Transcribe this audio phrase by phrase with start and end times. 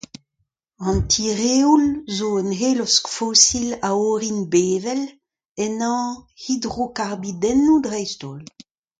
[0.89, 1.83] An tireoul
[2.15, 5.01] zo un helosk fosil a orin bevel,
[5.63, 6.01] ennañ
[6.43, 8.45] hidrokarbidennoù dreist-holl.